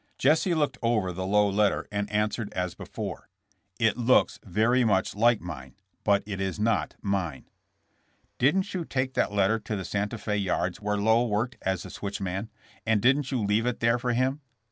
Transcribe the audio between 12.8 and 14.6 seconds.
and didn't you leave it there for him?"